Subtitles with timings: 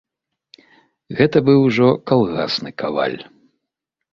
[1.19, 3.19] Гэта быў ужо калгасны каваль.